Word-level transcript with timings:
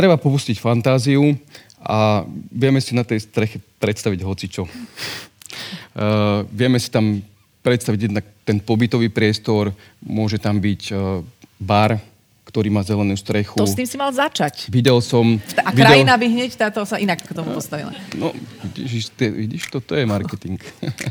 treba 0.00 0.16
popustiť 0.16 0.56
fantáziu 0.56 1.36
a 1.84 2.24
vieme 2.48 2.80
si 2.80 2.96
na 2.96 3.04
tej 3.04 3.20
streche 3.28 3.60
predstaviť 3.76 4.20
hocičo. 4.24 4.64
Uh, 4.64 6.48
vieme 6.48 6.80
si 6.80 6.88
tam 6.88 7.20
predstaviť 7.60 8.00
jednak 8.08 8.24
ten 8.48 8.56
pobytový 8.64 9.12
priestor, 9.12 9.76
môže 10.00 10.40
tam 10.40 10.56
byť 10.56 10.82
uh, 10.96 11.20
bar, 11.60 12.00
ktorý 12.48 12.72
má 12.72 12.82
zelenú 12.82 13.14
strechu. 13.14 13.54
To 13.60 13.68
s 13.68 13.78
tým 13.78 13.86
si 13.86 13.94
mal 13.94 14.10
začať. 14.10 14.66
Videl 14.72 14.98
som... 15.04 15.38
A 15.60 15.70
krajina 15.70 16.18
videl... 16.18 16.22
by 16.24 16.26
hneď 16.34 16.50
táto 16.58 16.82
sa 16.82 16.98
inak 16.98 17.22
k 17.22 17.30
tomu 17.30 17.54
postavila. 17.54 17.94
No, 18.18 18.34
vidíš, 18.74 19.14
ty, 19.14 19.30
vidíš 19.30 19.70
toto 19.70 19.94
je 19.94 20.02
marketing. 20.02 20.58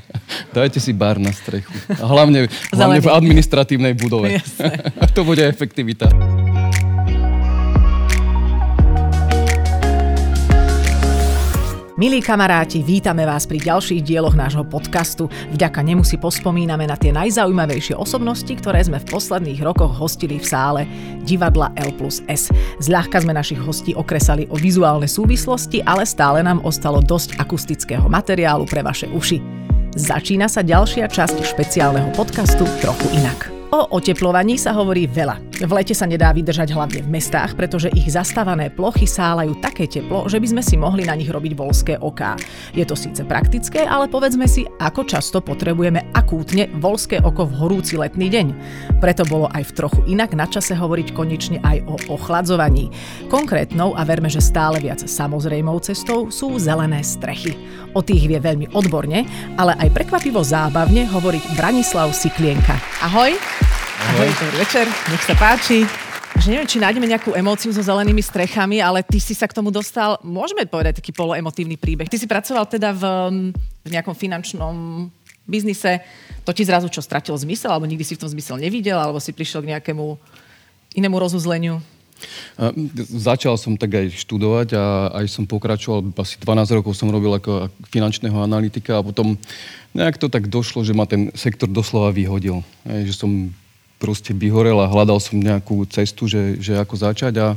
Dajte 0.57 0.83
si 0.83 0.91
bar 0.91 1.15
na 1.15 1.31
strechu. 1.31 1.71
A 1.95 2.03
hlavne, 2.03 2.51
hlavne 2.75 2.99
v 2.99 3.07
administratívnej 3.07 3.95
budove. 3.95 4.35
to 5.15 5.21
bude 5.23 5.39
efektivita. 5.39 6.11
Milí 11.99 12.23
kamaráti, 12.23 12.79
vítame 12.79 13.27
vás 13.27 13.43
pri 13.43 13.59
ďalších 13.59 14.07
dieloch 14.07 14.31
nášho 14.31 14.63
podcastu. 14.63 15.27
Vďaka 15.51 15.83
nemu 15.83 16.07
si 16.07 16.15
pospomíname 16.15 16.87
na 16.87 16.95
tie 16.95 17.11
najzaujímavejšie 17.11 17.91
osobnosti, 17.91 18.47
ktoré 18.47 18.79
sme 18.87 19.03
v 19.03 19.09
posledných 19.11 19.59
rokoch 19.59 19.99
hostili 19.99 20.39
v 20.39 20.47
sále 20.47 20.81
divadla 21.27 21.75
L 21.75 21.91
plus 21.99 22.23
S. 22.31 22.55
Zľahka 22.79 23.19
sme 23.19 23.35
našich 23.35 23.59
hostí 23.59 23.91
okresali 23.91 24.47
o 24.47 24.55
vizuálne 24.55 25.11
súvislosti, 25.11 25.83
ale 25.83 26.07
stále 26.07 26.39
nám 26.39 26.63
ostalo 26.63 27.03
dosť 27.03 27.35
akustického 27.35 28.07
materiálu 28.07 28.63
pre 28.63 28.79
vaše 28.79 29.11
uši. 29.11 29.43
Začína 29.91 30.47
sa 30.47 30.63
ďalšia 30.63 31.03
časť 31.11 31.43
špeciálneho 31.51 32.15
podcastu 32.15 32.63
Trochu 32.79 33.11
inak. 33.11 33.58
O 33.69 33.85
oteplovaní 34.01 34.57
sa 34.57 34.73
hovorí 34.73 35.05
veľa. 35.05 35.61
V 35.61 35.71
lete 35.75 35.93
sa 35.93 36.09
nedá 36.09 36.33
vydržať 36.33 36.73
hlavne 36.73 37.05
v 37.05 37.11
mestách, 37.13 37.53
pretože 37.53 37.93
ich 37.93 38.09
zastávané 38.09 38.73
plochy 38.73 39.05
sálajú 39.05 39.61
také 39.61 39.85
teplo, 39.85 40.25
že 40.25 40.41
by 40.41 40.47
sme 40.57 40.61
si 40.65 40.73
mohli 40.73 41.05
na 41.05 41.13
nich 41.13 41.29
robiť 41.29 41.53
volské 41.53 41.93
oká. 42.01 42.33
Je 42.73 42.81
to 42.81 42.97
síce 42.97 43.21
praktické, 43.29 43.85
ale 43.85 44.09
povedzme 44.09 44.49
si, 44.49 44.65
ako 44.81 45.05
často 45.05 45.37
potrebujeme 45.37 46.09
akútne 46.17 46.65
volské 46.81 47.21
oko 47.21 47.45
v 47.45 47.61
horúci 47.61 47.93
letný 47.93 48.33
deň. 48.33 48.47
Preto 48.97 49.21
bolo 49.29 49.45
aj 49.53 49.69
v 49.69 49.75
trochu 49.77 50.01
inak 50.09 50.33
na 50.33 50.49
čase 50.49 50.73
hovoriť 50.73 51.13
konečne 51.13 51.61
aj 51.61 51.85
o 51.85 51.95
ochladzovaní. 52.17 52.89
Konkrétnou 53.29 53.93
a 53.93 54.01
verme, 54.01 54.33
že 54.33 54.41
stále 54.41 54.81
viac 54.81 55.05
samozrejmou 55.05 55.77
cestou 55.85 56.33
sú 56.33 56.57
zelené 56.57 57.05
strechy. 57.05 57.53
O 57.93 58.01
tých 58.01 58.25
vie 58.25 58.41
veľmi 58.41 58.73
odborne, 58.73 59.29
ale 59.61 59.77
aj 59.77 59.93
prekvapivo 59.93 60.41
zábavne 60.41 61.05
hovoriť 61.05 61.53
Branislav 61.53 62.09
Siklienka. 62.17 62.73
Ahoj! 63.05 63.58
Ahoj, 63.99 64.31
dobrý 64.31 64.57
večer, 64.63 64.87
nech 64.87 65.23
sa 65.27 65.35
páči. 65.35 65.83
Že 66.39 66.55
neviem, 66.55 66.69
či 66.71 66.79
nájdeme 66.79 67.03
nejakú 67.03 67.35
emóciu 67.35 67.75
so 67.75 67.83
zelenými 67.83 68.23
strechami, 68.23 68.79
ale 68.79 69.03
ty 69.03 69.19
si 69.19 69.35
sa 69.35 69.43
k 69.43 69.51
tomu 69.51 69.75
dostal, 69.75 70.15
môžeme 70.23 70.63
povedať 70.63 71.03
taký 71.03 71.11
poloemotívny 71.11 71.75
príbeh. 71.75 72.07
Ty 72.07 72.15
si 72.15 72.23
pracoval 72.23 72.63
teda 72.71 72.95
v, 72.95 73.03
v 73.83 73.89
nejakom 73.91 74.15
finančnom 74.15 75.03
biznise, 75.43 75.99
to 76.47 76.55
ti 76.55 76.63
zrazu 76.63 76.87
čo 76.87 77.03
stratilo 77.03 77.35
zmysel, 77.35 77.75
alebo 77.75 77.91
nikdy 77.91 78.07
si 78.07 78.15
v 78.15 78.23
tom 78.23 78.31
zmysel 78.31 78.55
nevidel, 78.55 78.95
alebo 78.95 79.19
si 79.19 79.35
prišiel 79.35 79.67
k 79.67 79.75
nejakému 79.75 80.15
inému 80.95 81.19
rozuzleniu? 81.19 81.83
Začal 83.19 83.59
som 83.59 83.75
tak 83.75 83.99
aj 83.99 84.15
študovať 84.15 84.79
a 84.79 85.11
aj 85.23 85.25
som 85.27 85.43
pokračoval, 85.43 86.15
asi 86.19 86.39
12 86.39 86.77
rokov 86.79 86.95
som 86.95 87.11
robil 87.11 87.35
ako 87.35 87.67
finančného 87.91 88.39
analytika 88.39 88.99
a 88.99 89.03
potom 89.03 89.35
nejak 89.91 90.15
to 90.19 90.31
tak 90.31 90.47
došlo, 90.47 90.87
že 90.87 90.95
ma 90.95 91.03
ten 91.03 91.31
sektor 91.35 91.67
doslova 91.67 92.15
vyhodil. 92.15 92.63
Že 92.87 93.13
som 93.15 93.31
proste 93.99 94.31
vyhorel 94.31 94.79
a 94.79 94.87
hľadal 94.87 95.19
som 95.19 95.35
nejakú 95.37 95.83
cestu, 95.91 96.25
že, 96.25 96.57
že 96.57 96.79
ako 96.79 96.95
začať 96.95 97.33
a 97.37 97.47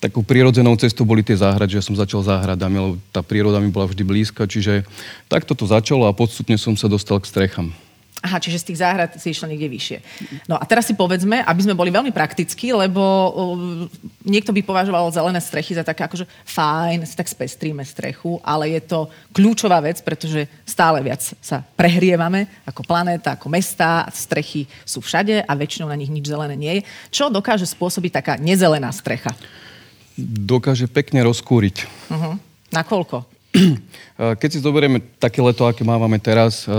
takou 0.00 0.24
prírodzenou 0.24 0.76
cestou 0.76 1.04
boli 1.04 1.20
tie 1.20 1.36
záhrady, 1.36 1.76
že 1.76 1.86
som 1.86 1.96
začal 1.96 2.24
záhradami, 2.24 2.76
lebo 2.80 2.94
tá 3.12 3.20
príroda 3.20 3.60
mi 3.60 3.68
bola 3.68 3.88
vždy 3.88 4.02
blízka, 4.04 4.48
čiže 4.48 4.88
takto 5.28 5.52
to 5.52 5.68
začalo 5.68 6.08
a 6.08 6.16
podstupne 6.16 6.56
som 6.56 6.76
sa 6.76 6.88
dostal 6.88 7.20
k 7.20 7.28
strechám. 7.28 7.68
Aha, 8.26 8.42
čiže 8.42 8.58
z 8.58 8.66
tých 8.74 8.82
záhrad 8.82 9.14
si 9.14 9.30
išiel 9.30 9.46
niekde 9.46 9.70
vyššie. 9.70 9.98
No 10.50 10.58
a 10.58 10.66
teraz 10.66 10.90
si 10.90 10.98
povedzme, 10.98 11.46
aby 11.46 11.60
sme 11.62 11.78
boli 11.78 11.94
veľmi 11.94 12.10
praktickí, 12.10 12.74
lebo 12.74 12.98
uh, 12.98 13.86
niekto 14.26 14.50
by 14.50 14.66
považoval 14.66 15.14
zelené 15.14 15.38
strechy 15.38 15.78
za 15.78 15.86
také 15.86 16.02
akože 16.02 16.26
fajn, 16.42 17.06
si 17.06 17.14
tak 17.14 17.30
spestríme 17.30 17.86
strechu, 17.86 18.42
ale 18.42 18.74
je 18.74 18.82
to 18.82 19.06
kľúčová 19.30 19.78
vec, 19.78 20.02
pretože 20.02 20.50
stále 20.66 20.98
viac 21.06 21.22
sa 21.38 21.62
prehrievame 21.78 22.50
ako 22.66 22.82
planéta, 22.82 23.38
ako 23.38 23.46
mesta, 23.46 24.10
strechy 24.10 24.66
sú 24.82 24.98
všade 24.98 25.46
a 25.46 25.52
väčšinou 25.54 25.86
na 25.86 25.94
nich 25.94 26.10
nič 26.10 26.26
zelené 26.26 26.58
nie 26.58 26.82
je. 26.82 26.82
Čo 27.14 27.30
dokáže 27.30 27.70
spôsobiť 27.70 28.10
taká 28.10 28.32
nezelená 28.42 28.90
strecha? 28.90 29.30
Dokáže 30.18 30.90
pekne 30.90 31.22
rozkúriť. 31.22 31.86
Uh-huh. 32.10 32.34
Nakoľko? 32.74 33.35
Keď 34.16 34.48
si 34.48 34.64
zoberieme 34.64 35.04
také 35.20 35.44
leto, 35.44 35.68
aké 35.68 35.84
máme 35.84 36.16
teraz, 36.16 36.64
eh, 36.64 36.72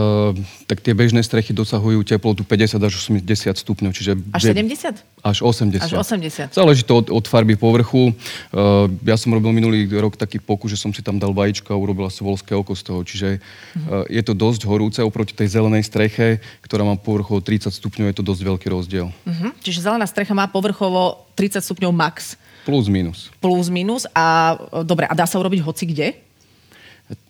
tak 0.65 0.81
tie 0.81 0.97
bežné 0.97 1.21
strechy 1.21 1.53
dosahujú 1.53 2.01
teplotu 2.01 2.41
50 2.41 2.81
až 2.81 2.97
80 2.97 3.53
stupňov. 3.61 3.93
Čiže 3.93 4.17
až 4.33 4.41
70? 4.57 5.05
Až 5.21 5.45
80. 5.45 5.85
Až 5.85 5.93
80. 6.01 6.57
Záleží 6.57 6.81
to 6.81 6.97
od, 6.97 7.13
od 7.13 7.25
farby 7.29 7.53
povrchu. 7.53 8.09
Eh, 8.09 8.89
ja 9.05 9.13
som 9.21 9.29
robil 9.37 9.53
minulý 9.53 9.85
rok 10.01 10.17
taký 10.17 10.41
pokus, 10.41 10.73
že 10.73 10.81
som 10.81 10.89
si 10.89 11.05
tam 11.05 11.21
dal 11.21 11.29
vajíčko 11.29 11.69
a 11.69 11.77
urobil 11.77 12.09
asi 12.09 12.25
volské 12.25 12.57
oko 12.57 12.73
z 12.73 12.81
toho. 12.81 13.05
Čiže 13.05 13.37
uh-huh. 13.37 14.09
je 14.09 14.21
to 14.25 14.33
dosť 14.33 14.65
horúce 14.65 14.99
oproti 15.05 15.37
tej 15.37 15.61
zelenej 15.61 15.85
streche, 15.85 16.41
ktorá 16.65 16.81
má 16.81 16.97
povrchovo 16.97 17.37
30 17.37 17.69
stupňov, 17.69 18.09
je 18.09 18.17
to 18.17 18.25
dosť 18.25 18.41
veľký 18.41 18.67
rozdiel. 18.73 19.13
Uh-huh. 19.13 19.53
Čiže 19.61 19.85
zelená 19.85 20.09
strecha 20.09 20.33
má 20.33 20.49
povrchovo 20.49 21.29
30 21.37 21.61
stupňov 21.61 21.93
max. 21.93 22.33
Plus 22.65 22.89
minus. 22.89 23.31
Plus 23.39 23.69
minus. 23.69 24.03
A 24.11 24.57
dobre, 24.83 25.07
a 25.07 25.13
dá 25.13 25.29
sa 25.29 25.39
urobiť 25.39 25.61
hoci 25.63 25.85
kde? 25.87 26.26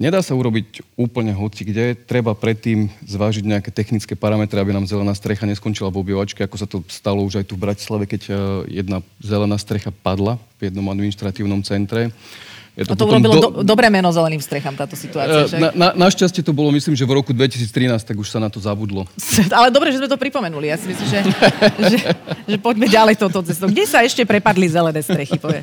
Nedá 0.02 0.26
sa 0.26 0.34
urobiť 0.34 0.82
úplne 0.98 1.38
hoci 1.38 1.62
kde. 1.62 1.94
Treba 1.94 2.34
predtým 2.34 2.90
zvážiť 3.06 3.46
nejaké 3.46 3.70
technické 3.70 4.18
parametre, 4.18 4.58
aby 4.58 4.74
nám 4.74 4.90
zelená 4.90 5.14
strecha 5.14 5.46
neskončila 5.46 5.94
v 5.94 6.02
obývačke, 6.02 6.42
ako 6.42 6.58
sa 6.58 6.66
to 6.66 6.82
stalo 6.90 7.22
už 7.22 7.42
aj 7.42 7.46
tu 7.46 7.54
v 7.54 7.70
Bratislave, 7.70 8.10
keď 8.10 8.22
e, 8.26 8.34
jedna 8.82 9.06
zelená 9.22 9.54
strecha 9.62 9.94
padla 9.94 10.42
v 10.58 10.74
jednom 10.74 10.90
administratívnom 10.90 11.62
centre. 11.62 12.10
Je 12.74 12.90
to, 12.90 12.94
a 12.94 12.98
to 12.98 13.06
urobilo 13.06 13.34
do... 13.38 13.42
do, 13.42 13.50
dobré 13.62 13.90
meno 13.94 14.10
zeleným 14.10 14.42
strechám, 14.42 14.74
táto 14.74 14.98
situácia. 14.98 15.46
E, 15.46 15.62
na, 15.62 15.70
na, 15.74 15.90
našťastie 16.10 16.42
to 16.42 16.58
bolo, 16.58 16.74
myslím, 16.74 16.98
že 16.98 17.06
v 17.06 17.14
roku 17.14 17.30
2013, 17.30 18.02
tak 18.02 18.18
už 18.18 18.34
sa 18.34 18.42
na 18.42 18.50
to 18.50 18.58
zabudlo. 18.58 19.06
Ale 19.58 19.70
dobre, 19.70 19.94
že 19.94 20.02
sme 20.02 20.10
to 20.10 20.18
pripomenuli. 20.18 20.74
Ja 20.74 20.78
si 20.82 20.90
myslím, 20.90 21.06
že, 21.06 21.20
že, 21.86 21.98
že 22.50 22.58
poďme 22.58 22.90
ďalej 22.90 23.22
touto 23.22 23.46
cestou. 23.46 23.70
Kde 23.70 23.86
sa 23.86 24.02
ešte 24.02 24.26
prepadli 24.26 24.74
zelené 24.74 25.06
strechy? 25.06 25.38
Povie 25.38 25.62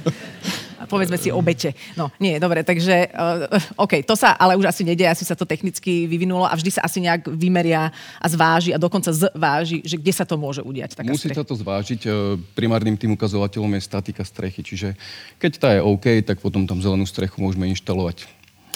povedzme 0.86 1.18
si 1.18 1.32
obete. 1.32 1.72
No, 1.98 2.10
nie, 2.20 2.36
dobre, 2.38 2.62
takže, 2.62 3.10
uh, 3.12 3.48
OK, 3.84 4.04
to 4.04 4.14
sa 4.14 4.36
ale 4.36 4.56
už 4.56 4.70
asi 4.70 4.82
nedie, 4.82 5.08
asi 5.08 5.24
sa 5.26 5.34
to 5.34 5.48
technicky 5.48 6.06
vyvinulo 6.06 6.46
a 6.46 6.54
vždy 6.54 6.70
sa 6.78 6.84
asi 6.84 7.02
nejak 7.04 7.28
vymeria 7.30 7.90
a 8.20 8.26
zváži 8.26 8.72
a 8.74 8.78
dokonca 8.78 9.10
zváži, 9.12 9.80
že 9.84 9.96
kde 10.00 10.12
sa 10.12 10.24
to 10.28 10.36
môže 10.36 10.60
udiať. 10.62 10.96
Taká 10.96 11.10
Musí 11.10 11.30
sa 11.30 11.46
to 11.46 11.56
zvážiť. 11.56 12.00
E, 12.04 12.10
primárnym 12.52 12.94
tým 12.94 13.12
ukazovateľom 13.14 13.74
je 13.78 13.82
statika 13.82 14.22
strechy, 14.22 14.60
čiže 14.62 14.98
keď 15.40 15.52
tá 15.58 15.68
je 15.74 15.80
OK, 15.80 16.06
tak 16.24 16.40
potom 16.40 16.64
tam 16.68 16.80
zelenú 16.80 17.04
strechu 17.04 17.40
môžeme 17.40 17.68
inštalovať. 17.72 18.26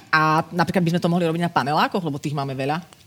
A 0.08 0.40
napríklad 0.52 0.84
by 0.84 0.90
sme 0.96 1.02
to 1.04 1.12
mohli 1.12 1.28
robiť 1.28 1.42
na 1.44 1.52
panelákoch, 1.52 2.00
lebo 2.00 2.16
tých 2.16 2.32
máme 2.32 2.56
veľa? 2.56 2.97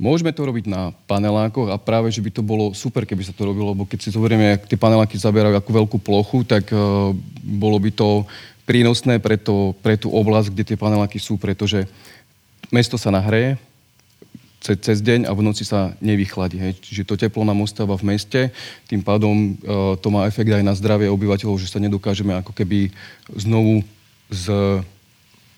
Môžeme 0.00 0.32
to 0.32 0.48
robiť 0.48 0.64
na 0.64 0.96
panelákoch 1.04 1.68
a 1.68 1.76
práve, 1.76 2.08
že 2.08 2.24
by 2.24 2.32
to 2.32 2.40
bolo 2.40 2.72
super, 2.72 3.04
keby 3.04 3.20
sa 3.20 3.36
to 3.36 3.44
robilo, 3.44 3.76
lebo 3.76 3.84
keď 3.84 3.98
si 4.00 4.08
zoberieme, 4.08 4.56
ak 4.56 4.64
tie 4.64 4.80
paneláky 4.80 5.20
zaberajú 5.20 5.52
akú 5.52 5.70
veľkú 5.76 5.96
plochu, 6.00 6.40
tak 6.48 6.72
uh, 6.72 7.12
bolo 7.44 7.76
by 7.76 7.92
to 7.92 8.24
prínosné 8.64 9.20
pre, 9.20 9.36
to, 9.36 9.76
pre 9.84 10.00
tú 10.00 10.08
oblasť, 10.08 10.56
kde 10.56 10.64
tie 10.72 10.80
paneláky 10.80 11.20
sú, 11.20 11.36
pretože 11.36 11.84
mesto 12.72 12.96
sa 12.96 13.12
nahreje 13.12 13.60
cez, 14.64 14.80
cez 14.80 14.98
deň 15.04 15.28
a 15.28 15.36
v 15.36 15.44
noci 15.44 15.68
sa 15.68 15.92
nevychladí. 16.00 16.56
Hej. 16.56 16.72
Čiže 16.80 17.04
to 17.04 17.20
teplo 17.20 17.44
nám 17.44 17.60
ostáva 17.60 17.92
v 18.00 18.16
meste, 18.16 18.56
tým 18.88 19.04
pádom 19.04 19.52
uh, 19.60 20.00
to 20.00 20.08
má 20.08 20.24
efekt 20.24 20.48
aj 20.48 20.64
na 20.64 20.72
zdravie 20.72 21.12
obyvateľov, 21.12 21.60
že 21.60 21.68
sa 21.68 21.76
nedokážeme 21.76 22.32
ako 22.40 22.56
keby 22.56 22.88
znovu 23.36 23.84
z 24.32 24.48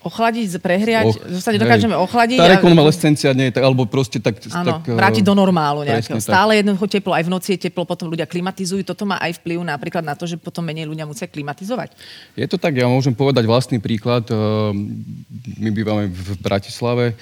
ochladiť, 0.03 0.59
prehriať, 0.59 1.05
oh, 1.07 1.15
že 1.31 1.39
sa 1.39 1.55
nedokážeme 1.55 1.95
hej, 1.95 2.03
ochladiť. 2.03 2.37
Tá 2.37 2.51
rekonvalescencia 2.59 3.31
nie 3.31 3.49
je 3.49 3.53
tak, 3.55 3.63
alebo 3.63 3.87
proste 3.87 4.19
tak... 4.19 4.43
Áno, 4.51 4.83
tak, 4.83 4.91
vrátiť 4.91 5.23
do 5.23 5.33
normálu 5.33 5.87
nejakého. 5.87 6.19
Stále 6.19 6.59
jednoducho 6.59 6.85
teplo, 6.91 7.15
aj 7.15 7.23
v 7.25 7.31
noci 7.31 7.49
je 7.55 7.67
teplo, 7.67 7.87
potom 7.87 8.11
ľudia 8.11 8.27
klimatizujú. 8.27 8.83
Toto 8.83 9.07
má 9.07 9.17
aj 9.23 9.39
vplyv 9.39 9.63
napríklad 9.63 10.03
na 10.03 10.13
to, 10.13 10.27
že 10.27 10.35
potom 10.35 10.61
menej 10.67 10.85
ľudia 10.85 11.07
musia 11.07 11.25
klimatizovať. 11.25 11.95
Je 12.35 12.45
to 12.45 12.59
tak, 12.59 12.75
ja 12.75 12.85
môžem 12.85 13.15
povedať 13.15 13.47
vlastný 13.47 13.79
príklad. 13.79 14.27
Ehm, 14.27 14.91
my 15.57 15.69
bývame 15.71 16.11
v 16.11 16.29
Bratislave 16.43 17.15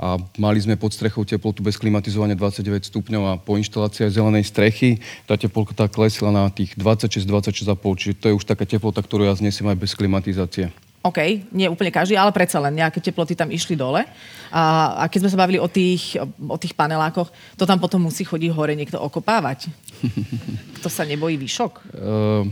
a 0.00 0.16
mali 0.38 0.62
sme 0.62 0.78
pod 0.78 0.94
strechou 0.94 1.26
teplotu 1.26 1.66
bez 1.66 1.74
klimatizovania 1.74 2.38
29 2.38 2.88
stupňov 2.88 3.22
a 3.26 3.32
po 3.36 3.58
inštalácii 3.58 4.06
zelenej 4.06 4.46
strechy 4.46 5.02
tá 5.26 5.34
teplota 5.34 5.90
klesla 5.90 6.30
na 6.30 6.46
tých 6.48 6.78
26, 6.78 7.26
26,5, 7.26 8.00
čiže 8.00 8.14
to 8.16 8.26
je 8.30 8.34
už 8.38 8.44
taká 8.46 8.64
teplota, 8.64 9.02
ktorú 9.02 9.26
ja 9.26 9.34
znesiem 9.34 9.66
aj 9.66 9.78
bez 9.82 9.92
klimatizácie. 9.98 10.70
OK, 11.00 11.48
nie 11.56 11.64
úplne 11.64 11.88
každý, 11.88 12.12
ale 12.12 12.28
predsa 12.28 12.60
len 12.60 12.76
nejaké 12.76 13.00
teploty 13.00 13.32
tam 13.32 13.48
išli 13.48 13.72
dole. 13.72 14.04
A, 14.52 14.62
a 15.00 15.04
keď 15.08 15.24
sme 15.24 15.32
sa 15.32 15.40
bavili 15.40 15.56
o 15.56 15.64
tých, 15.64 16.20
o 16.36 16.56
tých 16.60 16.76
panelákoch, 16.76 17.32
to 17.56 17.64
tam 17.64 17.80
potom 17.80 18.04
musí 18.04 18.20
chodiť 18.20 18.52
hore 18.52 18.76
niekto 18.76 19.00
okopávať. 19.00 19.72
Kto 20.76 20.92
sa 20.92 21.08
nebojí 21.08 21.40
výšok? 21.40 21.72
Uh, 21.96 22.44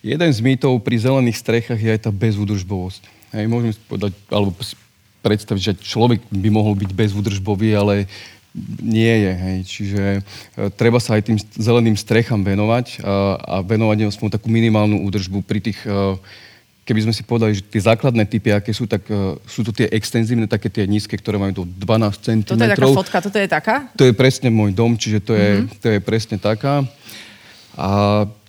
Jeden 0.00 0.32
z 0.32 0.40
mýtov 0.40 0.80
pri 0.80 0.96
zelených 0.96 1.36
strechách 1.44 1.76
je 1.76 1.92
aj 1.92 2.08
tá 2.08 2.10
bezúdržbovosť. 2.14 3.02
Hej, 3.36 3.44
môžeme 3.52 3.76
si 3.76 3.80
povedať, 3.84 4.16
alebo 4.32 4.56
si 4.64 4.72
predstaviť, 5.20 5.60
že 5.60 5.74
človek 5.76 6.24
by 6.32 6.48
mohol 6.48 6.72
byť 6.72 6.90
bezúdržbový, 6.96 7.76
ale 7.76 8.08
nie 8.80 9.12
je. 9.12 9.32
Hej. 9.36 9.58
Čiže 9.68 10.02
e, 10.16 10.20
treba 10.72 10.96
sa 10.98 11.20
aj 11.20 11.28
tým 11.28 11.38
zeleným 11.52 12.00
strechám 12.00 12.40
venovať 12.40 13.04
a, 13.04 13.36
a 13.36 13.54
venovať 13.60 14.08
aspoň 14.08 14.40
takú 14.40 14.48
minimálnu 14.48 15.04
údržbu 15.04 15.44
pri 15.44 15.60
tých 15.60 15.78
e, 15.84 16.16
keby 16.90 17.06
sme 17.06 17.14
si 17.14 17.22
povedali, 17.22 17.54
že 17.54 17.62
tie 17.62 17.86
základné 17.86 18.26
typy, 18.26 18.50
aké 18.50 18.74
sú, 18.74 18.90
tak 18.90 19.06
uh, 19.06 19.38
sú 19.46 19.62
to 19.62 19.70
tie 19.70 19.86
extenzívne, 19.94 20.50
také 20.50 20.66
tie 20.66 20.90
nízke, 20.90 21.14
ktoré 21.14 21.38
majú 21.38 21.62
do 21.62 21.64
12 21.78 22.18
cm. 22.18 22.42
Toto 22.42 22.66
je 22.66 22.74
taká 22.74 22.90
fotka, 22.90 23.16
toto 23.22 23.38
je 23.38 23.46
taká? 23.46 23.76
To 23.94 24.02
je 24.02 24.10
presne 24.10 24.50
môj 24.50 24.74
dom, 24.74 24.98
čiže 24.98 25.22
to 25.22 25.38
je, 25.38 25.62
mm-hmm. 25.62 25.78
to 25.78 25.86
je 25.86 25.98
presne 26.02 26.36
taká. 26.42 26.82
A 27.78 27.88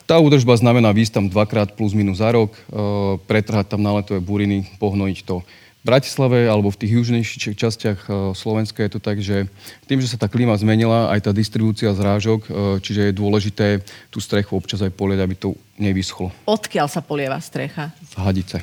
tá 0.10 0.18
údržba 0.18 0.58
znamená 0.58 0.90
výsť 0.90 1.22
tam 1.22 1.26
dvakrát 1.30 1.78
plus 1.78 1.94
minus 1.94 2.18
za 2.18 2.34
rok, 2.34 2.58
uh, 2.58 3.22
pretrhať 3.30 3.78
tam 3.78 3.86
náletové 3.86 4.18
buriny, 4.18 4.66
pohnojiť 4.82 5.22
to. 5.22 5.46
Bratislave 5.82 6.46
alebo 6.46 6.70
v 6.70 6.78
tých 6.78 6.92
južnejších 6.94 7.58
častiach 7.58 8.00
e, 8.06 8.10
Slovenska 8.38 8.86
je 8.86 8.92
to 8.94 9.00
tak, 9.02 9.18
že 9.18 9.50
tým, 9.90 9.98
že 9.98 10.14
sa 10.14 10.18
tá 10.22 10.30
klíma 10.30 10.54
zmenila, 10.54 11.10
aj 11.10 11.26
tá 11.26 11.32
distribúcia 11.34 11.90
zrážok, 11.90 12.46
e, 12.46 12.50
čiže 12.86 13.10
je 13.10 13.18
dôležité 13.18 13.82
tú 14.14 14.22
strechu 14.22 14.54
občas 14.54 14.86
aj 14.86 14.94
polieť, 14.94 15.26
aby 15.26 15.34
to 15.34 15.58
nevyschlo. 15.82 16.30
Odkiaľ 16.46 16.86
sa 16.86 17.02
polieva 17.02 17.42
strecha? 17.42 17.90
Z 17.98 18.14
hadice. 18.14 18.58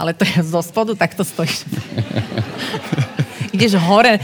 Ale 0.00 0.16
to 0.16 0.24
je 0.24 0.40
zo 0.40 0.64
spodu, 0.64 0.96
tak 0.96 1.12
to 1.12 1.20
stojíš. 1.20 1.68
Ideš 3.56 3.76
hore, 3.76 4.16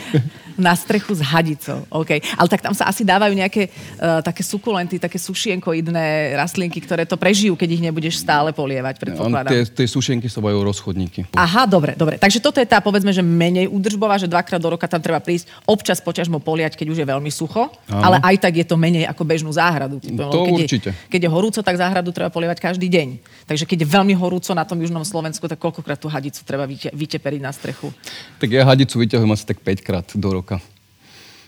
na 0.56 0.73
strechu 0.76 1.12
s 1.14 1.23
hadicou. 1.23 1.85
OK. 1.93 2.20
Ale 2.37 2.49
tak 2.49 2.64
tam 2.64 2.73
sa 2.73 2.88
asi 2.88 3.05
dávajú 3.05 3.32
nejaké 3.37 3.69
uh, 3.69 4.20
také 4.25 4.43
sukulenty, 4.43 4.97
také 4.99 5.20
sušienkoidné 5.20 6.37
rastlinky, 6.37 6.81
ktoré 6.81 7.05
to 7.05 7.20
prežijú, 7.20 7.55
keď 7.55 7.69
ich 7.76 7.82
nebudeš 7.85 8.20
stále 8.20 8.50
polievať, 8.50 8.97
predpokladám. 8.99 9.53
Tie, 9.53 9.62
tie 9.85 9.87
sušienky 9.87 10.26
sa 10.26 10.41
volajú 10.41 10.64
rozchodníky. 10.64 11.29
Aha, 11.37 11.69
dobre, 11.69 11.94
dobre. 11.94 12.17
Takže 12.17 12.41
toto 12.41 12.58
je 12.58 12.69
tá, 12.69 12.81
povedzme, 12.81 13.12
že 13.12 13.20
menej 13.20 13.69
údržbová, 13.69 14.17
že 14.17 14.29
dvakrát 14.29 14.58
do 14.58 14.73
roka 14.73 14.88
tam 14.88 15.00
treba 15.00 15.20
prísť, 15.20 15.53
občas 15.69 16.00
počažmo 16.00 16.41
poliať, 16.41 16.79
keď 16.79 16.87
už 16.93 16.99
je 17.03 17.06
veľmi 17.06 17.31
sucho, 17.32 17.69
Áno. 17.91 18.03
ale 18.03 18.17
aj 18.23 18.37
tak 18.47 18.53
je 18.62 18.67
to 18.67 18.79
menej 18.79 19.05
ako 19.11 19.23
bežnú 19.26 19.50
záhradu. 19.53 19.99
To 20.00 20.47
keď 20.47 20.53
určite. 20.55 20.91
Je, 20.94 21.11
keď 21.12 21.20
je 21.26 21.31
horúco, 21.31 21.61
tak 21.61 21.75
záhradu 21.76 22.11
treba 22.14 22.31
polievať 22.32 22.62
každý 22.62 22.87
deň. 22.87 23.08
Takže 23.50 23.67
keď 23.67 23.79
je 23.82 23.88
veľmi 23.91 24.14
horúco 24.14 24.55
na 24.55 24.62
tom 24.62 24.79
južnom 24.79 25.03
Slovensku, 25.03 25.44
tak 25.50 25.58
koľkokrát 25.58 25.99
tú 25.99 26.06
hadicu 26.06 26.47
treba 26.47 26.64
vyteperiť 26.70 27.41
na 27.43 27.50
strechu? 27.50 27.91
Tak 28.38 28.49
ja 28.49 28.62
hadicu 28.62 29.03
vyťahujem 29.03 29.32
asi 29.35 29.44
tak 29.44 29.58
5 29.58 29.87
krát 29.87 30.06
do 30.14 30.29
roka. 30.31 30.45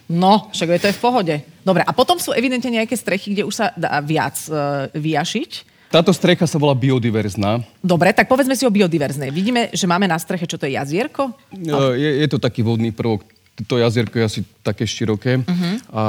No, 0.09 0.49
však 0.49 0.67
je 0.73 0.81
to 0.81 0.89
je 0.89 0.97
v 0.97 1.03
pohode. 1.05 1.35
Dobre, 1.61 1.85
a 1.85 1.91
potom 1.93 2.17
sú 2.17 2.33
evidentne 2.33 2.81
nejaké 2.81 2.97
strechy, 2.97 3.37
kde 3.37 3.45
už 3.45 3.53
sa 3.53 3.65
dá 3.77 4.01
viac 4.01 4.35
uh, 4.49 4.89
vyjašiť. 4.97 5.51
Táto 5.93 6.13
strecha 6.13 6.45
sa 6.49 6.57
volá 6.57 6.73
biodiverzná. 6.73 7.61
Dobre, 7.81 8.13
tak 8.13 8.29
povedzme 8.29 8.57
si 8.57 8.65
o 8.65 8.73
biodiverznej. 8.73 9.29
Vidíme, 9.29 9.69
že 9.69 9.85
máme 9.85 10.09
na 10.09 10.17
streche, 10.17 10.49
čo 10.49 10.57
to 10.57 10.65
je 10.65 10.77
jazierko? 10.77 11.33
Uh, 11.53 11.93
je, 11.93 12.25
je 12.25 12.27
to 12.29 12.41
taký 12.41 12.65
vodný 12.65 12.89
prvok. 12.89 13.21
To 13.69 13.77
jazierko 13.77 14.17
je 14.21 14.25
asi 14.25 14.41
také 14.65 14.89
široké. 14.89 15.45
Uh-huh. 15.45 15.73
A 15.93 16.03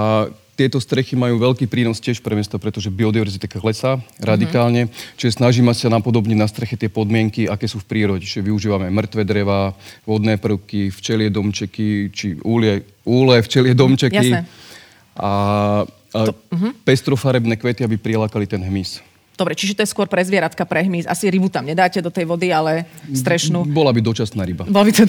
tieto 0.60 0.76
strechy 0.76 1.16
majú 1.16 1.40
veľký 1.40 1.64
prínos 1.64 2.04
tiež 2.04 2.20
pre 2.20 2.36
mesto, 2.36 2.60
pretože 2.60 2.92
biodiverzita 2.92 3.48
klesá 3.48 3.96
radikálne. 4.20 4.92
Mm-hmm. 4.92 5.16
Čiže 5.16 5.40
snažíme 5.40 5.72
sa 5.72 5.88
napodobniť 5.88 6.36
na 6.36 6.44
streche 6.44 6.76
tie 6.76 6.92
podmienky, 6.92 7.48
aké 7.48 7.64
sú 7.64 7.80
v 7.80 7.88
prírode. 7.88 8.28
Čiže 8.28 8.44
využívame 8.44 8.92
mŕtve 8.92 9.24
dreva, 9.24 9.72
vodné 10.04 10.36
prvky, 10.36 10.92
včelie 10.92 11.32
domčeky, 11.32 12.12
či 12.12 12.36
úlie, 12.44 12.84
úle 13.08 13.40
včelie 13.40 13.72
domčeky. 13.72 14.36
Jasné. 14.36 14.44
A, 15.16 15.32
a 15.88 16.20
to, 16.28 16.36
uh-huh. 16.36 16.76
pestrofarebné 16.84 17.56
kvety, 17.56 17.80
aby 17.80 17.96
prilákali 17.96 18.44
ten 18.44 18.60
hmyz. 18.60 19.00
Dobre, 19.40 19.56
čiže 19.56 19.72
to 19.72 19.80
je 19.80 19.88
skôr 19.88 20.04
pre 20.04 20.20
zvieratka, 20.20 20.68
pre 20.68 20.84
hmyz. 20.84 21.08
Asi 21.08 21.32
rybu 21.32 21.48
tam 21.48 21.64
nedáte 21.64 22.04
do 22.04 22.12
tej 22.12 22.28
vody, 22.28 22.52
ale 22.52 22.84
strešnú. 23.08 23.64
Bola 23.64 23.88
by 23.88 24.04
dočasná 24.04 24.44
ryba. 24.44 24.68
Bola 24.68 24.84
by 24.84 24.92
to 24.92 25.08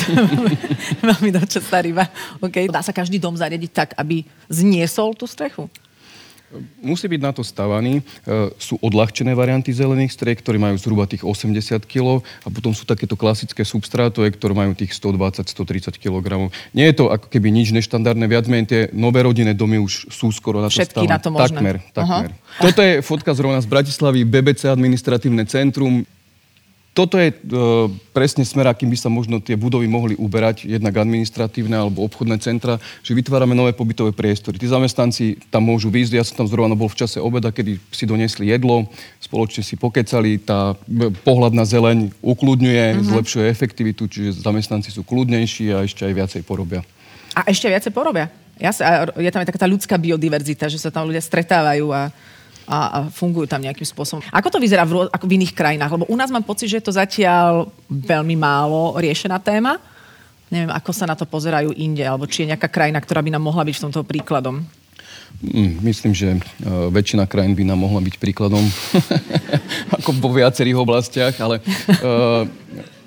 veľmi 1.11 1.35
dočasná 1.35 1.83
ryba. 1.83 2.07
Okay. 2.39 2.71
Dá 2.71 2.79
sa 2.79 2.95
každý 2.95 3.19
dom 3.19 3.35
zariadiť 3.35 3.71
tak, 3.75 3.89
aby 3.99 4.23
zniesol 4.47 5.19
tú 5.19 5.27
strechu? 5.27 5.67
Musí 6.83 7.07
byť 7.07 7.21
na 7.21 7.31
to 7.31 7.41
stavaný. 7.41 7.99
E, 7.99 8.03
sú 8.59 8.75
odľahčené 8.83 9.31
varianty 9.31 9.71
zelených 9.71 10.11
striek, 10.11 10.43
ktoré 10.43 10.59
majú 10.59 10.75
zhruba 10.75 11.07
tých 11.07 11.23
80 11.23 11.87
kg 11.87 12.19
a 12.43 12.47
potom 12.51 12.75
sú 12.75 12.83
takéto 12.83 13.15
klasické 13.15 13.63
substrátové, 13.63 14.35
ktoré 14.35 14.51
majú 14.51 14.75
tých 14.75 14.91
120-130 14.95 15.95
kg. 15.95 16.51
Nie 16.75 16.91
je 16.91 16.95
to 16.99 17.05
ako 17.11 17.31
keby 17.31 17.49
nič 17.51 17.71
neštandardné, 17.71 18.25
viac 18.27 18.45
menej 18.51 18.67
tie 18.67 18.81
nové 18.91 19.23
rodinné 19.23 19.55
domy 19.55 19.79
už 19.79 20.11
sú 20.11 20.29
skoro 20.35 20.59
na 20.59 20.67
to 20.67 20.79
Všetky 20.79 21.07
stavané. 21.07 21.13
na 21.15 21.19
to 21.19 21.29
možné. 21.31 21.47
Takmer, 21.47 21.75
takmer. 21.95 22.29
Toto 22.59 22.79
je 22.83 22.93
fotka 22.99 23.31
zrovna 23.31 23.59
z 23.63 23.67
Bratislavy, 23.71 24.27
BBC 24.27 24.67
administratívne 24.67 25.47
centrum 25.47 26.03
toto 26.91 27.15
je 27.15 27.31
e, 27.31 27.35
presne 28.11 28.43
smer, 28.43 28.67
akým 28.67 28.91
by 28.91 28.97
sa 28.99 29.07
možno 29.07 29.39
tie 29.39 29.55
budovy 29.55 29.87
mohli 29.87 30.11
uberať, 30.19 30.67
jednak 30.67 30.91
administratívne 30.99 31.79
alebo 31.79 32.03
obchodné 32.03 32.35
centra, 32.43 32.83
že 32.99 33.15
vytvárame 33.15 33.55
nové 33.55 33.71
pobytové 33.71 34.11
priestory. 34.11 34.59
Tí 34.59 34.67
zamestnanci 34.67 35.39
tam 35.47 35.71
môžu 35.71 35.87
výjsť, 35.87 36.13
ja 36.19 36.27
som 36.27 36.43
tam 36.43 36.51
zrovna 36.51 36.75
bol 36.75 36.91
v 36.91 36.99
čase 36.99 37.23
obeda, 37.23 37.47
kedy 37.55 37.79
si 37.95 38.03
donesli 38.03 38.51
jedlo, 38.51 38.91
spoločne 39.23 39.63
si 39.63 39.79
pokecali, 39.79 40.43
tá 40.43 40.75
pohľad 41.23 41.55
na 41.55 41.63
zeleň 41.63 42.11
ukludňuje, 42.19 42.85
mm-hmm. 42.91 43.07
zlepšuje 43.07 43.45
efektivitu, 43.47 44.11
čiže 44.11 44.43
zamestnanci 44.43 44.91
sú 44.91 45.07
kľudnejší 45.07 45.71
a 45.71 45.87
ešte 45.87 46.03
aj 46.03 46.11
viacej 46.11 46.41
porobia. 46.43 46.83
A 47.39 47.47
ešte 47.47 47.71
viacej 47.71 47.95
porobia? 47.95 48.27
Ja 48.59 48.75
sa, 48.75 49.07
je 49.15 49.31
tam 49.31 49.39
aj 49.39 49.47
taká 49.47 49.63
tá 49.63 49.69
ľudská 49.71 49.95
biodiverzita, 49.95 50.67
že 50.67 50.75
sa 50.75 50.91
tam 50.91 51.07
ľudia 51.07 51.23
stretávajú 51.23 51.87
a 51.95 52.11
a, 52.71 52.79
a 52.87 52.97
fungujú 53.11 53.51
tam 53.51 53.59
nejakým 53.59 53.83
spôsobom. 53.83 54.23
Ako 54.31 54.47
to 54.47 54.63
vyzerá 54.63 54.87
v, 54.87 55.11
ako 55.11 55.25
v 55.27 55.35
iných 55.35 55.51
krajinách? 55.51 55.91
Lebo 55.91 56.07
u 56.07 56.15
nás 56.15 56.31
mám 56.31 56.47
pocit, 56.47 56.71
že 56.71 56.79
je 56.79 56.87
to 56.87 56.95
zatiaľ 56.95 57.67
veľmi 57.91 58.39
málo 58.39 58.95
riešená 58.95 59.43
téma. 59.43 59.75
Neviem, 60.47 60.71
ako 60.71 60.91
sa 60.95 61.03
na 61.03 61.19
to 61.19 61.27
pozerajú 61.27 61.75
inde, 61.75 62.07
alebo 62.07 62.23
či 62.27 62.43
je 62.47 62.55
nejaká 62.55 62.71
krajina, 62.71 63.03
ktorá 63.03 63.19
by 63.19 63.35
nám 63.35 63.43
mohla 63.43 63.67
byť 63.67 63.75
v 63.75 63.83
tomto 63.87 64.01
príkladom. 64.07 64.63
Mm, 65.39 65.79
myslím, 65.83 66.11
že 66.11 66.35
uh, 66.35 66.91
väčšina 66.91 67.23
krajín 67.27 67.55
by 67.55 67.63
nám 67.63 67.79
mohla 67.79 68.03
byť 68.03 68.15
príkladom 68.19 68.59
ako 69.99 70.11
vo 70.19 70.29
viacerých 70.35 70.75
oblastiach, 70.75 71.35
ale 71.39 71.63
uh, 72.03 72.43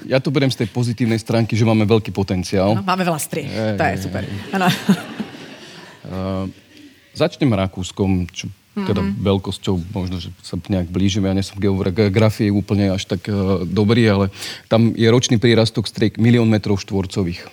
ja 0.09 0.21
to 0.25 0.33
beriem 0.33 0.49
z 0.49 0.65
tej 0.65 0.69
pozitívnej 0.73 1.21
stránky, 1.21 1.53
že 1.53 1.69
máme 1.69 1.85
veľký 1.85 2.17
potenciál. 2.17 2.81
No, 2.81 2.85
máme 2.85 3.05
veľa 3.05 3.21
striech, 3.21 3.53
to 3.53 3.83
je 3.85 3.97
super. 4.09 4.25
Uh, 4.57 6.49
začnem 7.21 7.53
Rakúskom, 7.53 8.25
čo 8.33 8.49
teda 8.75 9.07
mm-hmm. 9.07 9.23
veľkosťou 9.23 9.75
možno, 9.95 10.19
že 10.19 10.35
sa 10.43 10.59
nejak 10.59 10.91
blížime. 10.91 11.31
Ja 11.31 11.39
nie 11.39 11.47
som 11.47 11.63
geografii 11.63 12.51
úplne 12.51 12.91
až 12.91 13.07
tak 13.07 13.31
uh, 13.31 13.63
dobrý, 13.63 14.03
ale 14.11 14.25
tam 14.67 14.91
je 14.99 15.07
ročný 15.07 15.39
prírastok 15.39 15.87
striek 15.87 16.19
milión 16.19 16.51
metrov 16.51 16.83
štvorcových. 16.83 17.47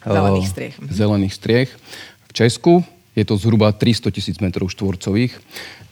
Zelených 0.00 0.48
striech. 0.48 0.74
Uh, 0.80 0.88
zelených 0.88 1.34
striech. 1.36 1.70
V 2.24 2.32
Česku 2.32 2.80
je 3.12 3.24
to 3.28 3.36
zhruba 3.36 3.68
300 3.76 4.08
tisíc 4.16 4.36
metrov 4.40 4.72
štvorcových. 4.72 5.36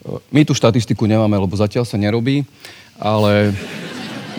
Uh, 0.00 0.16
my 0.32 0.48
tú 0.48 0.56
štatistiku 0.56 1.04
nemáme, 1.04 1.36
lebo 1.36 1.52
zatiaľ 1.52 1.84
sa 1.84 2.00
nerobí, 2.00 2.48
ale 2.96 3.52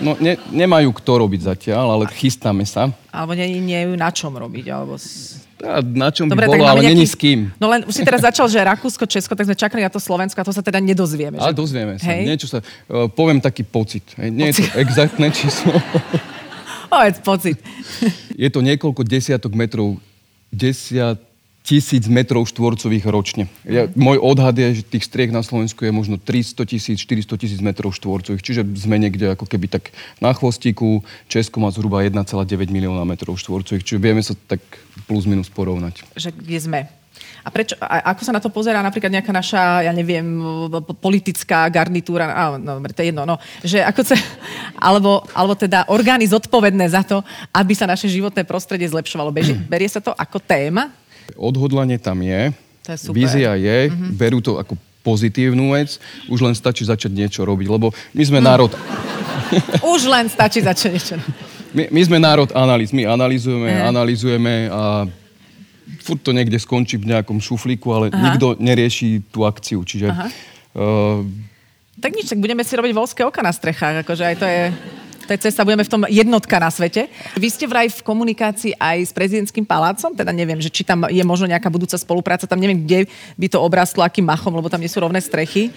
no, 0.02 0.18
ne, 0.18 0.42
nemajú 0.50 0.90
kto 0.90 1.22
robiť 1.22 1.54
zatiaľ, 1.54 2.02
ale 2.02 2.10
chystáme 2.10 2.66
sa. 2.66 2.90
Alebo 3.14 3.38
nie, 3.38 3.62
nie 3.62 3.94
na 3.94 4.10
čom 4.10 4.34
robiť, 4.34 4.66
alebo... 4.74 4.98
S 4.98 5.43
na 5.82 6.12
čom 6.12 6.28
Dobre, 6.28 6.46
by 6.46 6.60
bolo, 6.60 6.68
ale 6.68 6.84
nejaký... 6.84 6.92
není 6.92 7.06
s 7.08 7.16
kým. 7.16 7.40
No 7.56 7.72
len 7.72 7.88
už 7.88 7.94
si 7.96 8.04
teraz 8.04 8.20
začal, 8.20 8.52
že 8.52 8.60
Rakúsko, 8.60 9.08
Česko, 9.08 9.32
tak 9.32 9.48
sme 9.48 9.56
čakali 9.56 9.80
na 9.80 9.88
to 9.88 9.96
Slovensko 9.96 10.44
a 10.44 10.46
to 10.46 10.52
sa 10.52 10.60
teda 10.60 10.84
nedozvieme. 10.84 11.40
Ale 11.40 11.56
že... 11.56 11.58
dozvieme 11.58 11.96
sa. 11.96 12.12
Hej? 12.12 12.28
Niečo 12.28 12.48
sa 12.52 12.60
uh, 12.60 13.08
poviem 13.08 13.40
taký 13.40 13.64
pocit. 13.64 14.04
Hej? 14.20 14.30
Nie 14.30 14.52
pocit. 14.52 14.60
je 14.60 14.68
to 14.68 14.80
exaktné 14.84 15.28
číslo. 15.32 15.72
Povedz 16.92 17.18
pocit. 17.24 17.58
je 18.36 18.50
to 18.52 18.60
niekoľko 18.60 19.02
desiatok 19.08 19.56
metrov, 19.56 19.98
desiat, 20.52 21.18
tisíc 21.64 22.12
metrov 22.12 22.44
štvorcových 22.44 23.08
ročne. 23.08 23.48
Ja, 23.64 23.88
môj 23.96 24.20
odhad 24.20 24.60
je, 24.60 24.84
že 24.84 24.84
tých 24.84 25.08
striech 25.08 25.32
na 25.32 25.40
Slovensku 25.40 25.88
je 25.88 25.96
možno 25.96 26.20
300 26.20 26.68
tisíc, 26.68 27.00
400 27.00 27.40
tisíc 27.40 27.60
metrov 27.64 27.96
štvorcových, 27.96 28.44
čiže 28.44 28.62
sme 28.76 29.00
niekde 29.00 29.32
ako 29.32 29.48
keby 29.48 29.72
tak 29.72 29.96
na 30.20 30.36
chvostíku. 30.36 31.00
Česko 31.32 31.64
má 31.64 31.72
zhruba 31.72 32.04
1,9 32.04 32.20
milióna 32.68 33.08
metrov 33.08 33.40
štvorcových, 33.40 33.88
čiže 33.88 34.04
vieme 34.04 34.20
sa 34.20 34.36
tak 34.36 34.60
plus 35.08 35.24
minus 35.24 35.48
porovnať. 35.48 36.04
Že 36.20 36.30
kde 36.36 36.60
sme? 36.60 36.80
A, 37.44 37.52
prečo, 37.52 37.76
a 37.80 38.12
ako 38.16 38.22
sa 38.24 38.36
na 38.36 38.40
to 38.44 38.52
pozerá 38.52 38.80
napríklad 38.80 39.12
nejaká 39.12 39.32
naša, 39.36 39.84
ja 39.84 39.92
neviem, 39.92 40.24
politická 41.00 41.68
garnitúra, 41.68 42.32
á, 42.32 42.56
no, 42.56 42.80
to 42.80 43.04
je 43.04 43.12
jedno, 43.12 43.28
no, 43.28 43.36
že 43.64 43.84
ako 43.84 44.02
sa, 44.04 44.16
alebo, 44.80 45.28
alebo 45.36 45.56
teda 45.56 45.88
orgány 45.92 46.24
zodpovedné 46.28 46.88
za 46.88 47.04
to, 47.04 47.20
aby 47.52 47.76
sa 47.76 47.84
naše 47.84 48.08
životné 48.08 48.48
prostredie 48.48 48.88
zlepšovalo. 48.88 49.36
Beži, 49.36 49.60
berie 49.72 49.92
sa 49.92 50.00
to 50.00 50.16
ako 50.16 50.40
téma? 50.40 51.03
Odhodlanie 51.36 51.98
tam 52.00 52.22
je, 52.22 52.52
to 52.84 52.90
je 52.94 52.98
super. 53.00 53.16
vízia 53.16 53.56
je, 53.56 53.90
mm-hmm. 53.90 54.12
berú 54.16 54.40
to 54.44 54.60
ako 54.60 54.76
pozitívnu 55.04 55.76
vec, 55.76 56.00
už 56.32 56.40
len 56.40 56.56
stačí 56.56 56.88
začať 56.88 57.12
niečo 57.12 57.44
robiť, 57.44 57.68
lebo 57.68 57.92
my 58.16 58.24
sme 58.24 58.40
mm. 58.40 58.46
národ... 58.46 58.72
už 59.96 60.08
len 60.08 60.32
stačí 60.32 60.64
začať 60.64 60.90
niečo 60.96 61.18
my, 61.74 61.84
my 61.90 62.02
sme 62.06 62.18
národ 62.22 62.50
analýz, 62.54 62.94
my 62.94 63.04
analizujeme, 63.10 63.72
mm. 63.74 63.84
analizujeme 63.90 64.54
a 64.70 65.10
furt 66.06 66.22
to 66.22 66.32
niekde 66.32 66.56
skončí 66.62 67.02
v 67.02 67.10
nejakom 67.10 67.42
šuflíku, 67.42 67.90
ale 67.92 68.14
Aha. 68.14 68.32
nikto 68.32 68.56
nerieši 68.62 69.26
tú 69.34 69.44
akciu. 69.44 69.82
Čiže 69.82 70.14
uh, 70.14 71.26
Tak 71.98 72.12
nič, 72.14 72.30
tak 72.30 72.40
budeme 72.40 72.62
si 72.62 72.78
robiť 72.78 72.94
volské 72.94 73.22
oka 73.26 73.42
na 73.42 73.52
strechách, 73.52 74.06
akože 74.06 74.24
aj 74.24 74.36
to 74.38 74.46
je... 74.46 74.64
To 75.24 75.32
je 75.32 75.40
cesta, 75.40 75.64
budeme 75.64 75.88
v 75.88 75.92
tom 75.92 76.04
jednotka 76.12 76.60
na 76.60 76.68
svete. 76.68 77.08
Vy 77.40 77.48
ste 77.48 77.66
vraj 77.66 77.88
v 77.88 78.04
komunikácii 78.04 78.76
aj 78.76 78.98
s 79.08 79.12
prezidentským 79.16 79.64
palácom, 79.64 80.12
teda 80.12 80.36
neviem, 80.36 80.60
že 80.60 80.68
či 80.68 80.84
tam 80.84 81.08
je 81.08 81.24
možno 81.24 81.48
nejaká 81.48 81.72
budúca 81.72 81.96
spolupráca, 81.96 82.44
tam 82.44 82.60
neviem, 82.60 82.84
kde 82.84 83.08
by 83.40 83.48
to 83.48 83.64
obrastlo, 83.64 84.04
akým 84.04 84.28
machom, 84.28 84.52
lebo 84.52 84.68
tam 84.68 84.84
nie 84.84 84.92
sú 84.92 85.00
rovné 85.00 85.24
strechy. 85.24 85.72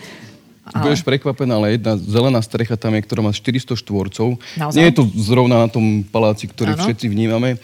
Ale... 0.67 0.91
Budeš 0.91 1.07
prekvapená, 1.07 1.62
ale 1.62 1.79
jedna 1.79 1.95
zelená 1.95 2.43
strecha 2.43 2.75
tam 2.75 2.91
je, 2.99 3.07
ktorá 3.07 3.23
má 3.23 3.31
400 3.31 3.79
štvorcov. 3.79 4.35
Naozaj? 4.59 4.75
Nie 4.75 4.91
je 4.91 4.99
to 4.99 5.05
zrovna 5.15 5.62
na 5.62 5.69
tom 5.71 6.03
paláci, 6.03 6.50
ktorý 6.50 6.75
ano. 6.75 6.83
všetci 6.83 7.07
vnímame. 7.07 7.55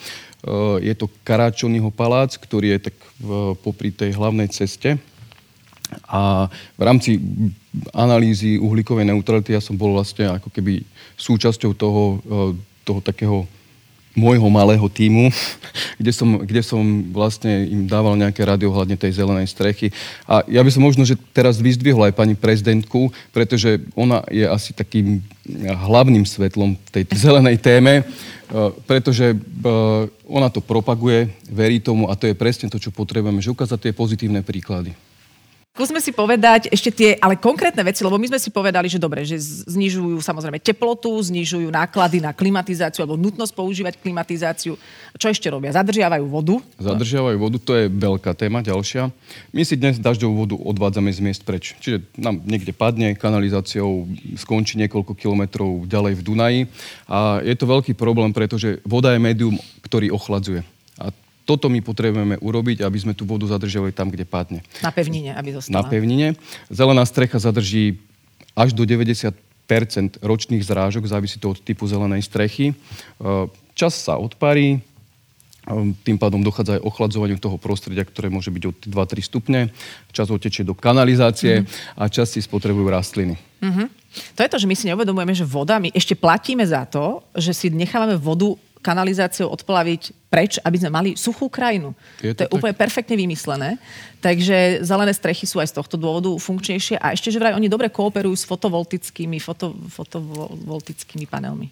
Uh, 0.43 0.79
je 0.79 0.95
to 0.95 1.11
Karáčonyho 1.27 1.91
palác, 1.91 2.39
ktorý 2.39 2.79
je 2.79 2.91
tak 2.91 2.97
v, 3.19 3.59
popri 3.59 3.91
tej 3.91 4.15
hlavnej 4.15 4.47
ceste. 4.55 5.03
A 6.09 6.49
v 6.77 6.83
rámci 6.83 7.21
analýzy 7.93 8.61
uhlíkovej 8.61 9.09
neutrality 9.09 9.57
ja 9.57 9.63
som 9.65 9.77
bol 9.77 9.97
vlastne 9.97 10.29
ako 10.29 10.53
keby 10.53 10.85
súčasťou 11.17 11.73
toho, 11.73 12.03
uh, 12.29 12.53
toho 12.85 13.01
takého 13.01 13.49
môjho 14.13 14.45
malého 14.53 14.85
týmu, 14.93 15.33
kde 16.01 16.13
som, 16.13 16.29
kde 16.45 16.63
som 16.63 16.81
vlastne 17.13 17.65
im 17.69 17.89
dával 17.89 18.17
nejaké 18.17 18.45
rady 18.45 18.69
ohľadne 18.69 18.97
tej 18.97 19.17
zelenej 19.17 19.49
strechy. 19.49 19.89
A 20.29 20.45
ja 20.49 20.61
by 20.61 20.71
som 20.71 20.85
možno, 20.85 21.03
že 21.09 21.17
teraz 21.33 21.59
vyzdvihol 21.61 22.09
aj 22.09 22.17
pani 22.17 22.37
prezidentku, 22.37 23.09
pretože 23.33 23.81
ona 23.97 24.21
je 24.29 24.45
asi 24.45 24.77
takým 24.77 25.25
hlavným 25.65 26.29
svetlom 26.29 26.77
tej 26.93 27.09
zelenej 27.25 27.59
téme, 27.59 28.05
eh, 28.05 28.05
pretože 28.85 29.33
eh, 29.33 29.39
ona 30.29 30.49
to 30.53 30.61
propaguje, 30.61 31.33
verí 31.49 31.81
tomu 31.81 32.13
a 32.13 32.17
to 32.17 32.29
je 32.29 32.37
presne 32.37 32.69
to, 32.69 32.77
čo 32.77 32.93
potrebujeme, 32.93 33.41
že 33.41 33.53
ukázať 33.53 33.91
tie 33.91 33.93
pozitívne 33.97 34.45
príklady. 34.45 34.93
Skúsme 35.73 36.05
si 36.05 36.13
povedať 36.13 36.69
ešte 36.69 36.93
tie, 36.93 37.11
ale 37.17 37.41
konkrétne 37.41 37.81
veci, 37.81 38.05
lebo 38.05 38.21
my 38.21 38.29
sme 38.29 38.37
si 38.37 38.53
povedali, 38.53 38.93
že 38.93 39.01
dobre, 39.01 39.25
že 39.25 39.41
znižujú 39.41 40.21
samozrejme 40.21 40.61
teplotu, 40.61 41.09
znižujú 41.17 41.73
náklady 41.73 42.21
na 42.21 42.37
klimatizáciu 42.37 43.09
alebo 43.09 43.17
nutnosť 43.17 43.57
používať 43.57 43.97
klimatizáciu. 43.97 44.77
Čo 45.17 45.33
ešte 45.33 45.49
robia? 45.49 45.73
Zadržiavajú 45.73 46.29
vodu? 46.29 46.61
Zadržiavajú 46.77 47.41
vodu, 47.41 47.57
to 47.57 47.73
je 47.73 47.89
veľká 47.89 48.37
téma 48.37 48.61
ďalšia. 48.61 49.09
My 49.57 49.65
si 49.65 49.81
dnes 49.81 49.97
dažďovú 49.97 50.45
vodu 50.45 50.57
odvádzame 50.61 51.09
z 51.09 51.25
miest 51.25 51.41
preč. 51.49 51.73
Čiže 51.81 52.05
nám 52.21 52.45
niekde 52.45 52.77
padne, 52.77 53.17
kanalizáciou 53.17 54.05
skončí 54.37 54.77
niekoľko 54.77 55.17
kilometrov 55.17 55.89
ďalej 55.89 56.21
v 56.21 56.23
Dunaji. 56.23 56.61
A 57.09 57.41
je 57.41 57.57
to 57.57 57.65
veľký 57.65 57.97
problém, 57.97 58.37
pretože 58.37 58.85
voda 58.85 59.17
je 59.17 59.25
médium, 59.25 59.57
ktorý 59.81 60.13
ochladzuje 60.13 60.69
toto 61.53 61.69
my 61.69 61.85
potrebujeme 61.85 62.41
urobiť, 62.41 62.81
aby 62.81 62.97
sme 62.97 63.13
tú 63.13 63.29
vodu 63.29 63.45
zadržiavali 63.45 63.93
tam, 63.93 64.09
kde 64.09 64.25
padne. 64.25 64.65
Na 64.81 64.89
pevnine, 64.89 65.37
aby 65.37 65.61
zostala. 65.61 65.77
Na 65.77 65.83
pevnine. 65.85 66.33
Zelená 66.73 67.05
strecha 67.05 67.37
zadrží 67.37 68.01
až 68.57 68.73
do 68.73 68.89
90% 68.89 69.37
ročných 70.25 70.65
zrážok, 70.65 71.05
závisí 71.05 71.37
to 71.37 71.53
od 71.53 71.61
typu 71.61 71.85
zelenej 71.85 72.25
strechy. 72.25 72.73
E, 72.73 72.75
čas 73.77 74.01
sa 74.01 74.17
odparí, 74.17 74.81
e, 74.81 75.73
tým 76.09 76.17
pádom 76.17 76.41
dochádza 76.41 76.81
aj 76.81 76.89
ochladzovaniu 76.89 77.37
toho 77.37 77.61
prostredia, 77.61 78.09
ktoré 78.09 78.33
môže 78.33 78.49
byť 78.49 78.65
od 78.73 78.77
2-3 78.89 79.21
stupne. 79.21 79.61
Čas 80.09 80.33
otečie 80.33 80.65
do 80.65 80.73
kanalizácie 80.73 81.69
mm-hmm. 81.69 82.01
a 82.01 82.09
čas 82.09 82.33
si 82.33 82.41
spotrebujú 82.41 82.89
rastliny. 82.89 83.37
Mm-hmm. 83.61 83.87
To 84.37 84.41
je 84.41 84.53
to, 84.53 84.61
že 84.61 84.69
my 84.69 84.75
si 84.77 84.89
neuvedomujeme, 84.89 85.37
že 85.37 85.45
voda, 85.45 85.77
my 85.77 85.93
ešte 85.93 86.17
platíme 86.17 86.65
za 86.65 86.89
to, 86.89 87.21
že 87.37 87.53
si 87.53 87.67
nechávame 87.69 88.17
vodu 88.17 88.57
kanalizáciou 88.83 89.49
odplaviť 89.55 90.13
preč, 90.27 90.59
aby 90.61 90.77
sme 90.77 90.91
mali 90.91 91.11
suchú 91.15 91.47
krajinu. 91.47 91.95
Je 92.19 92.35
to, 92.35 92.43
to 92.43 92.43
je 92.45 92.51
tak? 92.51 92.57
úplne 92.59 92.75
perfektne 92.75 93.15
vymyslené. 93.15 93.79
Takže 94.19 94.83
zelené 94.83 95.15
strechy 95.15 95.47
sú 95.47 95.63
aj 95.63 95.71
z 95.71 95.77
tohto 95.79 95.95
dôvodu 95.95 96.29
funkčnejšie. 96.35 96.99
A 96.99 97.15
ešte, 97.15 97.31
že 97.31 97.39
vraj 97.39 97.55
oni 97.55 97.71
dobre 97.71 97.89
kooperujú 97.89 98.35
s 98.35 98.45
fotovoltickými, 98.45 99.39
foto, 99.39 99.79
fotovoltickými 99.95 101.31
panelmi. 101.31 101.71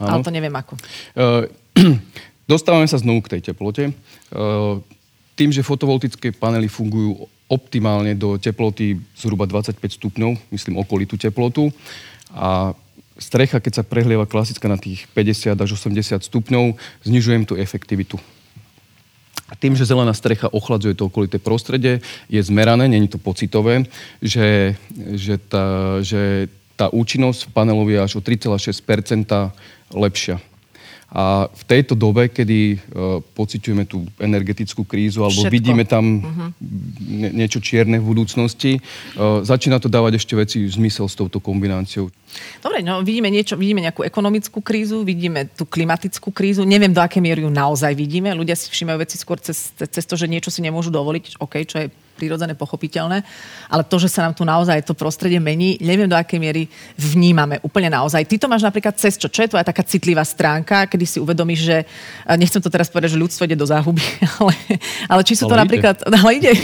Ano. 0.00 0.16
Ale 0.16 0.24
to 0.24 0.32
neviem 0.32 0.52
ako. 0.56 0.80
Uh, 1.12 1.44
dostávame 2.52 2.88
sa 2.88 2.96
znovu 2.96 3.20
k 3.28 3.36
tej 3.36 3.52
teplote. 3.52 3.92
Uh, 4.32 4.80
tým, 5.36 5.52
že 5.52 5.64
fotovoltické 5.64 6.32
panely 6.32 6.68
fungujú 6.68 7.28
optimálne 7.50 8.14
do 8.14 8.38
teploty 8.38 9.00
zhruba 9.18 9.42
25 9.44 9.74
stupňov, 9.98 10.38
myslím 10.54 10.78
okolitú 10.78 11.18
teplotu, 11.18 11.74
a 12.30 12.70
strecha, 13.20 13.60
keď 13.60 13.80
sa 13.80 13.84
prehlieva 13.86 14.24
klasická 14.26 14.66
na 14.66 14.80
tých 14.80 15.06
50 15.12 15.54
až 15.54 15.70
80 15.76 16.24
stupňov, 16.24 16.74
znižujem 17.04 17.44
tú 17.44 17.54
efektivitu. 17.54 18.16
Tým, 19.58 19.74
že 19.74 19.86
zelená 19.86 20.14
strecha 20.14 20.48
ochladzuje 20.48 20.94
to 20.94 21.10
okolité 21.10 21.42
prostredie, 21.42 22.00
je 22.30 22.40
zmerané, 22.40 22.86
není 22.88 23.10
to 23.10 23.18
pocitové, 23.18 23.84
že, 24.22 24.78
že, 24.96 25.36
tá, 25.42 25.98
že 26.00 26.46
tá 26.78 26.88
účinnosť 26.88 27.50
panelová 27.52 27.90
je 27.92 28.00
až 28.00 28.12
o 28.16 28.20
3,6% 28.24 29.26
lepšia. 29.90 30.38
A 31.10 31.50
v 31.50 31.62
tejto 31.66 31.98
dobe, 31.98 32.30
kedy 32.30 32.78
uh, 32.78 33.18
pociťujeme 33.34 33.82
tú 33.82 34.06
energetickú 34.22 34.86
krízu 34.86 35.26
alebo 35.26 35.42
Všetko. 35.42 35.56
vidíme 35.58 35.82
tam 35.82 36.22
uh-huh. 36.22 36.50
ne, 37.02 37.34
niečo 37.34 37.58
čierne 37.58 37.98
v 37.98 38.06
budúcnosti, 38.14 38.78
uh, 39.18 39.42
začína 39.42 39.82
to 39.82 39.90
dávať 39.90 40.22
ešte 40.22 40.38
veci 40.38 40.62
zmysel 40.70 41.10
s 41.10 41.18
touto 41.18 41.42
kombináciou. 41.42 42.14
Dobre, 42.62 42.86
no 42.86 43.02
vidíme 43.02 43.26
niečo, 43.26 43.58
vidíme 43.58 43.82
nejakú 43.82 44.06
ekonomickú 44.06 44.62
krízu, 44.62 45.02
vidíme 45.02 45.50
tú 45.50 45.66
klimatickú 45.66 46.30
krízu, 46.30 46.62
neviem 46.62 46.94
do 46.94 47.02
aké 47.02 47.18
miery 47.18 47.42
ju 47.42 47.50
naozaj 47.50 47.90
vidíme. 47.98 48.30
Ľudia 48.30 48.54
si 48.54 48.70
všímajú 48.70 48.98
veci 49.02 49.18
skôr 49.18 49.42
cez, 49.42 49.74
cez 49.74 50.04
to, 50.06 50.14
že 50.14 50.30
niečo 50.30 50.54
si 50.54 50.62
nemôžu 50.62 50.94
dovoliť, 50.94 51.42
OK, 51.42 51.66
čo 51.66 51.82
je 51.82 51.86
prirodzené, 52.20 52.52
pochopiteľné, 52.52 53.24
ale 53.72 53.82
to, 53.88 53.96
že 53.96 54.12
sa 54.12 54.28
nám 54.28 54.36
tu 54.36 54.44
naozaj 54.44 54.84
to 54.84 54.92
prostredie 54.92 55.40
mení, 55.40 55.80
neviem 55.80 56.04
do 56.04 56.20
akej 56.20 56.36
miery 56.36 56.68
vnímame 57.00 57.56
úplne 57.64 57.88
naozaj. 57.88 58.28
Ty 58.28 58.36
to 58.36 58.46
máš 58.52 58.60
napríklad 58.60 59.00
cez 59.00 59.16
čo? 59.16 59.32
Čo 59.32 59.48
je 59.48 59.56
tvoja 59.56 59.64
taká 59.64 59.80
citlivá 59.80 60.20
stránka, 60.20 60.84
kedy 60.84 61.04
si 61.08 61.16
uvedomíš, 61.16 61.60
že 61.64 61.76
nechcem 62.36 62.60
to 62.60 62.68
teraz 62.68 62.92
povedať, 62.92 63.16
že 63.16 63.22
ľudstvo 63.24 63.48
ide 63.48 63.56
do 63.56 63.64
záhuby, 63.64 64.04
ale, 64.44 64.52
ale 65.08 65.22
či 65.24 65.32
sú 65.32 65.48
ale 65.48 65.50
to 65.50 65.56
ide. 65.56 65.64
napríklad... 65.64 65.96
Ale 66.20 66.36
ide. 66.36 66.52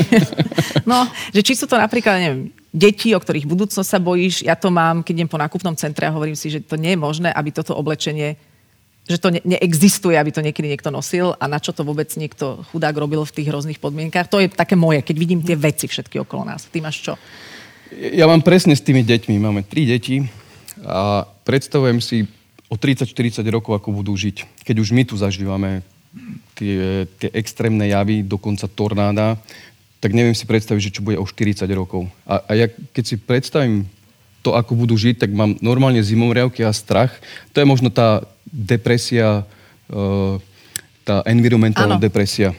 No, 0.86 1.02
že 1.34 1.42
či 1.42 1.58
sú 1.58 1.66
to 1.66 1.74
napríklad, 1.74 2.22
neviem, 2.22 2.54
deti, 2.70 3.10
o 3.16 3.18
ktorých 3.18 3.48
budúcnosť 3.48 3.88
sa 3.88 3.98
bojíš. 3.98 4.44
Ja 4.44 4.54
to 4.54 4.68
mám, 4.68 5.00
keď 5.00 5.24
idem 5.24 5.30
po 5.32 5.40
nákupnom 5.40 5.74
centre 5.74 6.06
a 6.06 6.14
hovorím 6.14 6.36
si, 6.36 6.52
že 6.52 6.60
to 6.62 6.76
nie 6.76 6.94
je 6.94 7.00
možné, 7.00 7.32
aby 7.32 7.50
toto 7.50 7.72
oblečenie 7.74 8.36
že 9.06 9.22
to 9.22 9.30
ne- 9.30 9.44
neexistuje, 9.46 10.18
aby 10.18 10.34
to 10.34 10.42
niekedy 10.42 10.66
niekto 10.66 10.90
nosil 10.90 11.38
a 11.38 11.46
na 11.46 11.62
čo 11.62 11.70
to 11.70 11.86
vôbec 11.86 12.10
niekto 12.18 12.66
chudák 12.74 12.94
robil 12.98 13.22
v 13.22 13.34
tých 13.34 13.48
hrozných 13.50 13.78
podmienkách. 13.78 14.26
To 14.30 14.42
je 14.42 14.50
také 14.50 14.74
moje, 14.74 15.02
keď 15.06 15.16
vidím 15.16 15.40
tie 15.42 15.54
veci 15.54 15.86
všetky 15.86 16.18
okolo 16.26 16.42
nás. 16.42 16.66
Ty 16.66 16.82
máš 16.82 17.06
čo? 17.06 17.14
Ja 17.94 18.26
mám 18.26 18.42
presne 18.42 18.74
s 18.74 18.82
tými 18.82 19.06
deťmi. 19.06 19.38
Máme 19.38 19.62
tri 19.62 19.86
deti 19.86 20.26
a 20.82 21.22
predstavujem 21.46 22.02
si 22.02 22.26
o 22.66 22.74
30-40 22.74 23.46
rokov, 23.46 23.78
ako 23.78 23.94
budú 23.94 24.12
žiť. 24.18 24.66
Keď 24.66 24.76
už 24.82 24.90
my 24.90 25.02
tu 25.06 25.14
zažívame 25.14 25.86
tie, 26.58 27.06
tie 27.22 27.30
extrémne 27.30 27.86
javy, 27.86 28.26
dokonca 28.26 28.66
tornáda, 28.66 29.38
tak 30.02 30.12
neviem 30.12 30.34
si 30.34 30.50
predstaviť, 30.50 30.82
že 30.82 30.94
čo 30.98 31.04
bude 31.06 31.18
o 31.18 31.26
40 31.26 31.62
rokov. 31.72 32.10
A, 32.26 32.42
a 32.42 32.52
ja 32.58 32.66
keď 32.68 33.04
si 33.06 33.16
predstavím 33.22 33.86
to, 34.42 34.54
ako 34.54 34.78
budú 34.78 34.94
žiť, 34.94 35.26
tak 35.26 35.30
mám 35.34 35.58
normálne 35.58 35.98
zimomriavky 35.98 36.62
a 36.62 36.70
strach. 36.70 37.10
To 37.50 37.62
je 37.62 37.66
možno 37.66 37.90
tá, 37.90 38.22
depresia, 38.56 39.44
eh, 39.92 40.34
tá 41.04 41.22
environmentálna 41.28 42.00
ano. 42.00 42.02
depresia. 42.02 42.56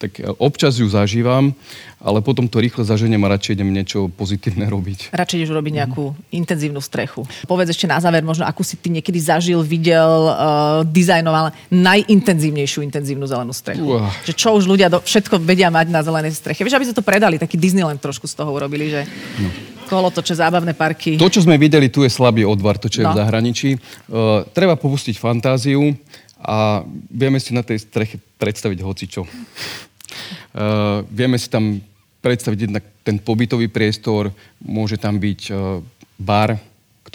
Tak 0.00 0.40
občas 0.40 0.80
ju 0.80 0.88
zažívam, 0.88 1.52
ale 2.00 2.24
potom 2.24 2.48
to 2.48 2.64
rýchle 2.64 2.80
zaženiem 2.80 3.20
a 3.28 3.36
radšej 3.36 3.60
idem 3.60 3.68
niečo 3.68 4.08
pozitívne 4.08 4.64
robiť. 4.74 5.12
Radšej 5.12 5.36
ideš 5.36 5.52
robiť 5.52 5.72
nejakú 5.84 6.16
mm. 6.16 6.32
intenzívnu 6.32 6.80
strechu. 6.80 7.28
Povedz 7.44 7.76
ešte 7.76 7.84
na 7.84 8.00
záver, 8.00 8.24
možno 8.24 8.48
akú 8.48 8.64
si 8.64 8.80
ty 8.80 8.88
niekedy 8.88 9.20
zažil, 9.20 9.60
videl, 9.60 10.32
uh, 10.32 10.80
dizajnoval 10.88 11.52
najintenzívnejšiu 11.68 12.80
intenzívnu 12.88 13.28
zelenú 13.28 13.52
strechu. 13.52 14.00
Uh. 14.00 14.08
Že 14.24 14.32
čo 14.32 14.48
už 14.56 14.64
ľudia 14.64 14.88
do, 14.88 15.04
všetko 15.04 15.44
vedia 15.44 15.68
mať 15.68 15.92
na 15.92 16.00
zelenej 16.00 16.32
streche. 16.32 16.64
Vieš, 16.64 16.80
aby 16.80 16.86
sa 16.88 16.96
to 16.96 17.04
predali, 17.04 17.36
taký 17.36 17.60
Disneyland 17.60 18.00
trošku 18.00 18.24
z 18.24 18.32
toho 18.32 18.48
urobili, 18.56 18.88
že... 18.88 19.04
No 19.36 19.75
kolotoče, 19.86 20.34
zábavné 20.34 20.74
parky. 20.74 21.16
To, 21.16 21.30
čo 21.30 21.46
sme 21.46 21.56
videli, 21.56 21.88
tu 21.88 22.02
je 22.02 22.10
slabý 22.10 22.42
odvar, 22.42 22.76
to, 22.76 22.90
čo 22.90 23.02
je 23.02 23.06
no. 23.06 23.14
v 23.14 23.20
zahraničí. 23.22 23.70
Uh, 23.74 24.42
treba 24.50 24.74
popustiť 24.74 25.16
fantáziu 25.16 25.94
a 26.42 26.82
vieme 27.08 27.40
si 27.40 27.56
na 27.56 27.62
tej 27.62 27.86
streche 27.86 28.20
predstaviť 28.36 28.78
hocičo. 28.82 29.22
Uh, 29.22 31.06
vieme 31.08 31.38
si 31.38 31.46
tam 31.46 31.78
predstaviť 32.20 32.58
jednak 32.66 32.84
ten 33.06 33.22
pobytový 33.22 33.70
priestor, 33.70 34.34
môže 34.58 34.98
tam 34.98 35.16
byť 35.16 35.40
uh, 35.54 35.78
bar, 36.18 36.58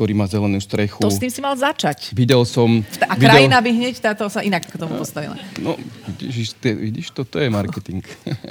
ktorý 0.01 0.17
má 0.17 0.25
zelenú 0.25 0.57
strechu. 0.57 0.97
To 0.97 1.13
s 1.13 1.21
tým 1.21 1.29
si 1.29 1.45
mal 1.45 1.53
začať. 1.53 2.09
Videl 2.17 2.41
som... 2.41 2.81
A 3.05 3.13
videl... 3.13 3.29
krajina 3.29 3.61
by 3.61 3.69
hneď 3.69 4.01
táto 4.01 4.25
sa 4.33 4.41
inak 4.41 4.65
k 4.65 4.73
tomu 4.73 4.97
postavila. 4.97 5.37
No, 5.61 5.77
vidíš, 6.17 6.57
ty, 6.57 6.73
vidíš 6.73 7.13
to, 7.13 7.21
to 7.21 7.37
je 7.37 7.53
marketing. 7.53 8.01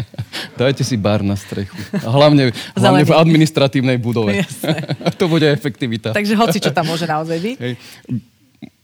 Dajte 0.62 0.86
si 0.86 0.94
bar 0.94 1.26
na 1.26 1.34
strechu. 1.34 1.74
A 1.90 2.06
hlavne, 2.06 2.54
hlavne 2.78 3.02
v 3.02 3.18
administratívnej 3.18 3.98
budove. 3.98 4.46
to 5.18 5.26
bude 5.26 5.42
efektivita. 5.42 6.14
Takže 6.14 6.38
hoci 6.38 6.62
čo 6.62 6.70
tam 6.70 6.86
môže 6.86 7.10
naozaj 7.10 7.42
byť. 7.42 7.56
Hej. 7.58 7.74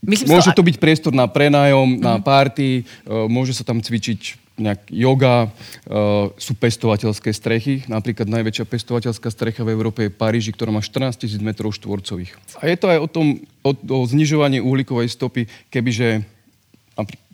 Myslím, 0.02 0.34
môže 0.34 0.50
to 0.50 0.66
byť 0.66 0.76
priestor 0.82 1.14
na 1.14 1.30
prenájom, 1.30 1.86
mm-hmm. 1.86 2.02
na 2.02 2.18
mhm. 2.18 2.22
party, 2.26 2.82
uh, 2.82 3.30
môže 3.30 3.54
sa 3.54 3.62
tam 3.62 3.78
cvičiť 3.78 4.45
nejak 4.56 4.88
yoga, 4.88 5.48
uh, 5.48 6.32
sú 6.40 6.56
pestovateľské 6.56 7.30
strechy. 7.32 7.84
Napríklad 7.86 8.28
najväčšia 8.28 8.64
pestovateľská 8.64 9.28
strecha 9.28 9.62
v 9.62 9.72
Európe 9.76 10.08
je 10.08 10.10
Paríži, 10.10 10.52
ktorá 10.56 10.72
má 10.72 10.80
14 10.80 11.28
000 11.28 11.44
metrov 11.44 11.76
štvorcových. 11.76 12.32
A 12.60 12.68
je 12.68 12.76
to 12.80 12.86
aj 12.88 12.98
o 13.04 13.08
tom, 13.08 13.26
o, 13.60 13.70
o 13.72 13.98
znižovaní 14.08 14.64
uhlíkovej 14.64 15.12
stopy, 15.12 15.44
kebyže 15.68 16.24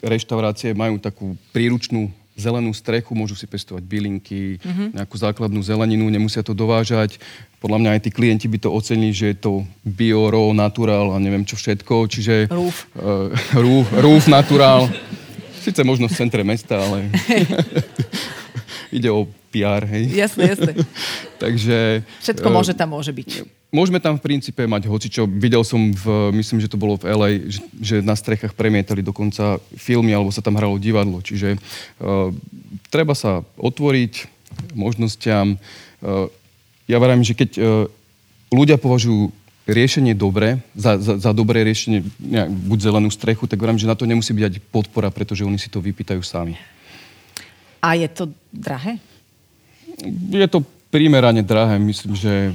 reštaurácie 0.03 0.75
majú 0.75 0.99
takú 0.99 1.39
príručnú 1.55 2.11
zelenú 2.33 2.73
strechu, 2.73 3.13
môžu 3.13 3.37
si 3.37 3.45
pestovať 3.45 3.85
bylinky, 3.85 4.57
mm-hmm. 4.59 4.99
nejakú 4.99 5.17
základnú 5.21 5.61
zeleninu, 5.61 6.09
nemusia 6.09 6.41
to 6.41 6.57
dovážať. 6.57 7.21
Podľa 7.61 7.79
mňa 7.79 7.91
aj 7.95 8.01
tí 8.09 8.11
klienti 8.11 8.47
by 8.49 8.59
to 8.59 8.73
ocenili, 8.73 9.15
že 9.15 9.37
je 9.37 9.39
to 9.39 9.53
bio, 9.85 10.33
raw, 10.33 10.49
natural 10.51 11.13
a 11.15 11.23
neviem 11.23 11.45
čo 11.45 11.61
všetko. 11.61 12.09
Čiže... 12.09 12.35
Rúf. 12.51 12.89
Uh, 12.97 13.31
rúf, 13.55 13.87
rúf, 13.95 14.25
natural. 14.27 14.89
Sice 15.63 15.87
možno 15.87 16.11
v 16.11 16.19
centre 16.19 16.43
mesta, 16.43 16.83
ale 16.83 17.07
ide 18.99 19.09
o 19.15 19.31
PR, 19.55 19.87
hej. 19.87 20.11
Jasné, 20.11 20.43
jasné. 20.57 20.73
Takže... 21.43 22.03
Všetko 22.25 22.49
uh, 22.51 22.55
môže 22.55 22.73
tam 22.75 22.99
môže 22.99 23.15
byť. 23.15 23.47
Môžeme 23.73 24.03
tam 24.03 24.19
v 24.19 24.25
princípe 24.25 24.67
mať 24.67 24.91
hocičo. 24.91 25.25
Videl 25.25 25.63
som, 25.63 25.95
v, 25.95 26.35
myslím, 26.37 26.61
že 26.61 26.69
to 26.69 26.81
bolo 26.81 26.99
v 26.99 27.09
LA, 27.09 27.31
že, 27.47 27.61
že 27.79 27.97
na 28.03 28.19
strechách 28.19 28.59
premietali 28.59 29.01
dokonca 29.01 29.63
filmy, 29.79 30.13
alebo 30.13 30.35
sa 30.35 30.45
tam 30.45 30.59
hralo 30.59 30.83
divadlo. 30.83 31.23
Čiže 31.23 31.57
uh, 31.57 32.35
treba 32.91 33.15
sa 33.15 33.41
otvoriť 33.57 34.29
možnostiam. 34.77 35.57
Uh, 36.03 36.29
ja 36.91 36.99
varím, 37.01 37.23
že 37.23 37.39
keď 37.39 37.51
uh, 37.57 37.65
ľudia 38.53 38.77
považujú 38.77 39.33
riešenie 39.67 40.15
dobré, 40.19 40.59
za, 40.75 40.99
za, 40.99 41.19
za 41.19 41.31
dobré 41.31 41.63
riešenie, 41.63 42.03
nejak, 42.19 42.51
buď 42.51 42.79
zelenú 42.83 43.11
strechu, 43.15 43.47
tak 43.47 43.63
verím, 43.63 43.79
že 43.79 43.87
na 43.87 43.95
to 43.95 44.09
nemusí 44.09 44.35
byť 44.35 44.59
podpora, 44.75 45.15
pretože 45.15 45.47
oni 45.47 45.59
si 45.59 45.71
to 45.71 45.79
vypýtajú 45.79 46.23
sami. 46.23 46.59
A 47.83 47.95
je 47.99 48.09
to 48.11 48.31
drahé? 48.51 48.99
Je 50.31 50.49
to 50.51 50.63
primerane 50.91 51.43
drahé. 51.43 51.79
Myslím, 51.79 52.15
že 52.15 52.55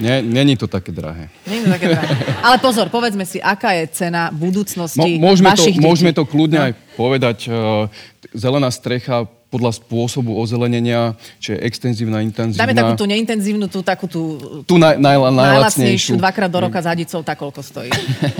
nie, 0.00 0.24
není 0.24 0.56
to 0.56 0.64
také 0.68 0.92
drahé. 0.92 1.28
Není 1.44 1.68
to 1.68 1.70
také 1.70 1.86
drahé. 1.92 2.14
Ale 2.40 2.56
pozor, 2.58 2.88
povedzme 2.88 3.28
si, 3.28 3.40
aká 3.40 3.76
je 3.76 3.92
cena 3.92 4.32
budúcnosti 4.32 5.20
Mo, 5.20 5.32
môžeme 5.32 5.52
vašich 5.52 5.76
to, 5.76 5.80
detí? 5.80 5.88
Môžeme 5.88 6.12
to 6.16 6.24
kľudne 6.24 6.58
no. 6.58 6.64
aj 6.68 6.72
povedať. 6.96 7.38
Uh, 7.48 7.86
zelená 8.32 8.72
strecha 8.72 9.28
podľa 9.52 9.76
spôsobu 9.76 10.32
ozelenenia, 10.40 11.12
či 11.36 11.52
je 11.52 11.60
extenzívna, 11.60 12.24
intenzívna. 12.24 12.64
Dáme 12.64 12.72
takú 12.72 12.96
tú 12.96 13.04
neintenzívnu, 13.04 13.68
tú 13.68 13.84
takú 13.84 14.08
tú... 14.08 14.40
Tú 14.64 14.80
naj, 14.80 14.96
naj, 14.96 15.16
najlacnejšiu. 15.28 16.16
dvakrát 16.16 16.48
do 16.48 16.64
roka 16.64 16.80
s 16.80 16.88
hadicou, 16.88 17.20
tak 17.20 17.36
koľko 17.36 17.60
stojí? 17.60 17.92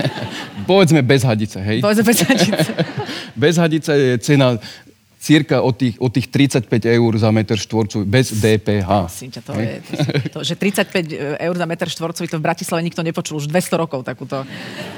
Povedzme 0.69 1.05
bez 1.05 1.21
hadice, 1.21 1.61
hej? 1.61 1.85
Povedzme 1.85 2.01
bez 2.01 2.17
hadice. 2.25 2.71
bez 3.45 3.55
hadice 3.61 3.91
je 3.93 4.13
cena 4.25 4.57
cirka 5.23 5.61
od 5.63 5.77
tých, 5.77 5.95
od 6.01 6.11
tých 6.11 6.27
35 6.27 6.67
eur 6.83 7.11
za 7.15 7.29
meter 7.31 7.55
štvorcový, 7.55 8.03
bez 8.03 8.33
DPH. 8.33 8.89
Ťa, 9.31 9.41
to 9.45 9.53
je, 9.55 9.71
to, 9.79 9.95
to, 10.35 10.39
že 10.43 10.59
35 10.59 11.39
eur 11.39 11.55
za 11.55 11.67
meter 11.69 11.87
štvorcový, 11.87 12.27
to 12.27 12.41
v 12.41 12.43
Bratislave 12.43 12.83
nikto 12.83 13.05
nepočul 13.05 13.39
už 13.39 13.47
200 13.47 13.79
rokov 13.79 14.03
takúto, 14.03 14.43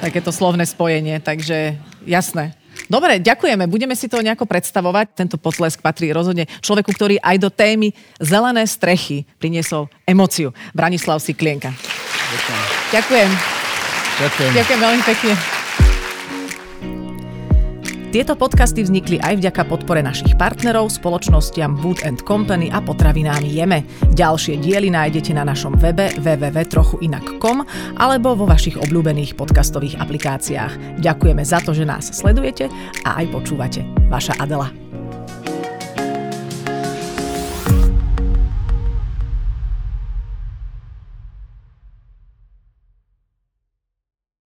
takéto 0.01 0.33
slovné 0.33 0.65
spojenie, 0.65 1.21
takže 1.21 1.77
jasné. 2.09 2.57
Dobre, 2.85 3.17
ďakujeme. 3.21 3.65
Budeme 3.65 3.97
si 3.97 4.05
to 4.05 4.21
nejako 4.21 4.45
predstavovať. 4.45 5.17
Tento 5.17 5.37
potlesk 5.41 5.81
patrí 5.81 6.13
rozhodne 6.13 6.45
človeku, 6.61 6.91
ktorý 6.93 7.15
aj 7.21 7.37
do 7.41 7.49
témy 7.49 7.91
zelené 8.21 8.65
strechy 8.69 9.25
priniesol 9.41 9.89
emociu. 10.05 10.53
Branislav 10.75 11.21
Siklienka. 11.21 11.73
Ďakujem. 12.93 13.31
Ďakujem. 14.21 14.51
Ďakujem. 14.55 14.79
Veľmi 14.79 15.03
pekne. 15.03 15.54
Tieto 18.15 18.31
podcasty 18.39 18.79
vznikli 18.79 19.19
aj 19.19 19.43
vďaka 19.43 19.67
podpore 19.67 19.99
našich 19.99 20.39
partnerov, 20.39 20.87
spoločnostiam 20.87 21.75
Wood 21.83 22.07
and 22.07 22.23
Company 22.23 22.71
a 22.71 22.79
potravinám 22.79 23.43
Jeme. 23.43 23.83
Ďalšie 24.15 24.55
diely 24.63 24.87
nájdete 24.87 25.35
na 25.35 25.43
našom 25.43 25.75
webe 25.75 26.15
www.trochuinak.com 26.23 27.67
alebo 27.99 28.39
vo 28.39 28.47
vašich 28.47 28.79
obľúbených 28.79 29.35
podcastových 29.35 29.99
aplikáciách. 29.99 31.03
Ďakujeme 31.03 31.43
za 31.43 31.59
to, 31.59 31.75
že 31.75 31.83
nás 31.83 32.07
sledujete 32.15 32.71
a 33.03 33.19
aj 33.19 33.35
počúvate. 33.35 33.83
Vaša 34.07 34.39
Adela. 34.39 34.84